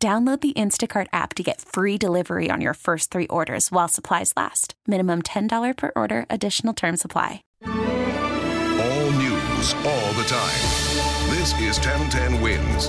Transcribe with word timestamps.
Download 0.00 0.40
the 0.40 0.52
Instacart 0.52 1.08
app 1.12 1.34
to 1.34 1.42
get 1.42 1.60
free 1.60 1.98
delivery 1.98 2.50
on 2.50 2.60
your 2.60 2.74
first 2.74 3.10
three 3.10 3.26
orders 3.26 3.72
while 3.72 3.88
supplies 3.88 4.32
last. 4.36 4.74
Minimum 4.86 5.22
$10 5.22 5.76
per 5.76 5.90
order, 5.96 6.24
additional 6.30 6.72
term 6.72 6.96
supply. 6.96 7.42
All 7.66 9.10
news, 9.18 9.74
all 9.74 10.12
the 10.12 10.24
time. 10.28 10.54
This 11.30 11.52
is 11.58 11.80
1010 11.80 12.40
Wins. 12.40 12.88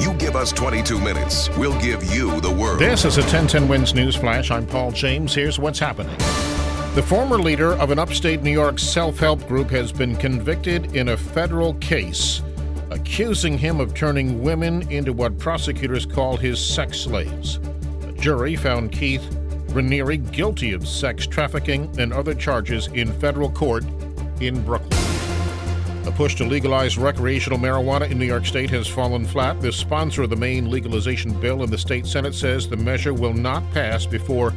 You 0.00 0.14
give 0.14 0.36
us 0.36 0.52
22 0.52 1.00
minutes, 1.00 1.50
we'll 1.56 1.80
give 1.80 2.04
you 2.04 2.40
the 2.40 2.52
world. 2.52 2.78
This 2.78 3.04
is 3.04 3.18
a 3.18 3.22
1010 3.22 3.66
Wins 3.66 3.92
News 3.92 4.14
Flash. 4.14 4.52
I'm 4.52 4.64
Paul 4.64 4.92
James. 4.92 5.34
Here's 5.34 5.58
what's 5.58 5.80
happening. 5.80 6.16
The 6.94 7.02
former 7.04 7.36
leader 7.36 7.72
of 7.72 7.90
an 7.90 7.98
upstate 7.98 8.44
New 8.44 8.52
York 8.52 8.78
self 8.78 9.18
help 9.18 9.44
group 9.48 9.70
has 9.70 9.90
been 9.90 10.14
convicted 10.14 10.94
in 10.94 11.08
a 11.08 11.16
federal 11.16 11.74
case 11.74 12.42
accusing 12.94 13.58
him 13.58 13.80
of 13.80 13.92
turning 13.92 14.40
women 14.40 14.88
into 14.90 15.12
what 15.12 15.36
prosecutors 15.38 16.06
call 16.06 16.36
his 16.36 16.64
sex 16.64 17.00
slaves. 17.00 17.58
A 18.06 18.12
jury 18.12 18.54
found 18.54 18.92
Keith 18.92 19.28
Raniere 19.68 20.30
guilty 20.30 20.72
of 20.72 20.86
sex 20.86 21.26
trafficking 21.26 21.92
and 21.98 22.12
other 22.12 22.32
charges 22.32 22.86
in 22.88 23.12
federal 23.14 23.50
court 23.50 23.84
in 24.40 24.62
Brooklyn. 24.64 24.90
The 26.04 26.12
push 26.12 26.36
to 26.36 26.44
legalize 26.44 26.96
recreational 26.96 27.58
marijuana 27.58 28.08
in 28.08 28.18
New 28.18 28.26
York 28.26 28.46
State 28.46 28.70
has 28.70 28.86
fallen 28.86 29.26
flat. 29.26 29.60
The 29.60 29.72
sponsor 29.72 30.22
of 30.22 30.30
the 30.30 30.36
main 30.36 30.70
legalization 30.70 31.32
bill 31.40 31.64
in 31.64 31.70
the 31.70 31.78
state 31.78 32.06
Senate 32.06 32.34
says 32.34 32.68
the 32.68 32.76
measure 32.76 33.12
will 33.12 33.32
not 33.32 33.68
pass 33.72 34.06
before 34.06 34.52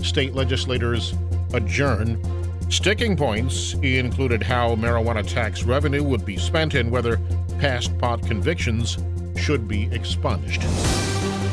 state 0.00 0.34
legislators 0.34 1.14
adjourn. 1.52 2.22
Sticking 2.70 3.16
points 3.16 3.74
included 3.82 4.44
how 4.44 4.76
marijuana 4.76 5.26
tax 5.26 5.64
revenue 5.64 6.04
would 6.04 6.24
be 6.24 6.36
spent 6.36 6.74
and 6.74 6.88
whether 6.88 7.18
past 7.60 7.96
pot 7.98 8.22
convictions 8.22 8.96
should 9.36 9.68
be 9.68 9.84
expunged. 9.92 10.62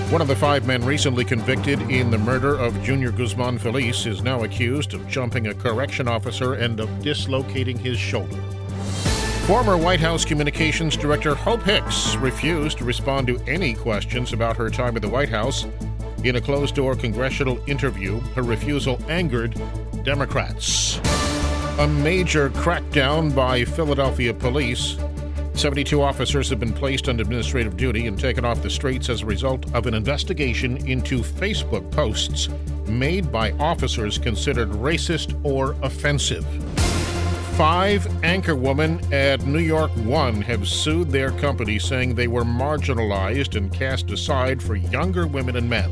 One 0.09 0.22
of 0.22 0.30
the 0.30 0.38
five 0.38 0.66
men 0.66 0.86
recently 0.86 1.25
convicted 1.25 1.81
in 1.91 2.09
the 2.09 2.17
murder 2.17 2.55
of 2.55 2.81
Junior 2.81 3.11
Guzman 3.11 3.58
Feliz 3.58 4.05
is 4.05 4.23
now 4.23 4.44
accused 4.44 4.94
of 4.94 5.05
jumping 5.09 5.47
a 5.47 5.53
correction 5.53 6.08
officer 6.08 6.53
and 6.53 6.80
of 6.80 7.02
dislocating 7.02 7.77
his 7.77 7.97
shoulder. 7.97 8.41
Former 9.47 9.75
White 9.75 9.99
House 9.99 10.23
Communications 10.23 10.95
Director 10.95 11.36
Hope 11.36 11.64
Hicks 11.64 12.16
refused 12.16 12.77
to 12.77 12.86
respond 12.86 13.27
to 13.27 13.39
any 13.45 13.73
questions 13.73 14.31
about 14.31 14.55
her 14.55 14.69
time 14.69 14.95
at 14.95 15.02
the 15.02 15.09
White 15.09 15.30
House. 15.30 15.66
In 16.23 16.38
a 16.38 16.42
closed 16.42 16.75
door 16.75 16.95
congressional 16.95 17.59
interview, 17.67 18.21
her 18.33 18.44
refusal 18.44 18.97
angered 19.09 19.61
Democrats. 20.03 21.02
A 21.80 21.88
major 21.88 22.49
crackdown 22.52 23.36
by 23.36 23.66
Philadelphia 23.66 24.33
police 24.33 24.97
72 25.58 26.03
officers 26.03 26.52
have 26.52 26.59
been 26.59 26.72
placed 26.72 27.09
on 27.09 27.19
administrative 27.19 27.75
duty 27.77 28.05
and 28.05 28.19
taken 28.19 28.45
off 28.45 28.61
the 28.61 28.69
streets 28.69 29.09
as 29.09 29.23
a 29.23 29.25
result 29.25 29.66
of 29.73 29.88
an 29.88 29.95
investigation 29.95 30.77
into 30.88 31.22
Facebook 31.22 31.89
posts 31.89 32.49
made 32.86 33.31
by 33.31 33.52
officers 33.53 34.19
considered 34.19 34.69
racist 34.69 35.36
or 35.44 35.75
offensive. 35.81 36.45
Five 37.58 38.03
anchorwomen 38.22 39.11
at 39.11 39.48
New 39.48 39.58
York 39.58 39.89
One 40.05 40.43
have 40.43 40.67
sued 40.67 41.09
their 41.09 41.32
company, 41.32 41.80
saying 41.80 42.14
they 42.14 42.27
were 42.27 42.43
marginalized 42.43 43.55
and 43.55 43.73
cast 43.73 44.11
aside 44.11 44.61
for 44.61 44.76
younger 44.76 45.26
women 45.26 45.55
and 45.55 45.67
men. 45.67 45.92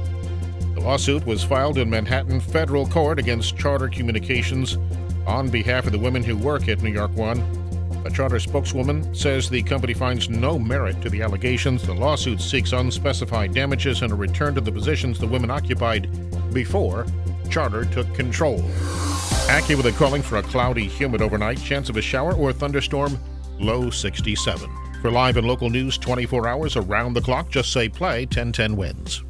The 0.76 0.82
lawsuit 0.82 1.26
was 1.26 1.44
filed 1.44 1.80
in 1.80 1.90
Manhattan 1.90 2.40
federal 2.40 2.86
court 2.86 3.18
against 3.18 3.58
Charter 3.58 3.90
Communications 3.90 4.78
on 5.26 5.50
behalf 5.50 5.88
of 5.88 5.92
the 5.92 5.98
women 5.98 6.22
who 6.24 6.38
work 6.38 6.70
at 6.70 6.84
New 6.84 6.92
York 6.92 7.16
One. 7.16 7.65
A 8.06 8.12
charter 8.12 8.40
spokeswoman 8.40 9.16
says 9.16 9.50
the 9.50 9.64
company 9.64 9.96
finds 9.96 10.30
no 10.30 10.60
merit 10.60 11.02
to 11.02 11.10
the 11.10 11.24
allegations. 11.24 11.82
The 11.82 11.94
lawsuit 11.94 12.40
seeks 12.40 12.72
unspecified 12.72 13.54
damages 13.54 14.04
and 14.04 14.12
a 14.12 14.16
return 14.16 14.54
to 14.56 14.62
the 14.62 14.72
positions 14.72 15.18
the 15.18 15.28
women 15.28 15.50
occupied 15.50 16.08
before 16.54 17.08
Charter 17.50 17.86
took 17.86 18.12
control. 18.14 18.60
AccuWeather 19.48 19.96
calling 19.96 20.22
for 20.22 20.38
a 20.38 20.44
cloudy, 20.44 20.88
humid 20.88 21.22
overnight, 21.22 21.62
chance 21.62 21.90
of 21.90 21.98
a 21.98 22.02
shower 22.02 22.34
or 22.34 22.52
a 22.52 22.54
thunderstorm, 22.54 23.18
low 23.60 23.90
67. 23.90 24.70
For 25.02 25.12
live 25.12 25.38
and 25.38 25.48
local 25.48 25.70
news 25.70 25.98
24 25.98 26.48
hours 26.48 26.76
around 26.76 27.14
the 27.14 27.22
clock, 27.22 27.50
just 27.50 27.72
say 27.72 27.90
play 27.90 28.22
1010 28.26 28.76
wins. 28.76 29.24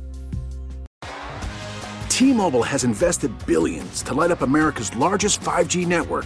T-Mobile 2.10 2.64
has 2.64 2.86
invested 2.86 3.32
billions 3.46 4.02
to 4.04 4.14
light 4.14 4.32
up 4.32 4.42
America's 4.42 4.96
largest 4.96 5.42
5G 5.42 5.86
network 5.86 6.26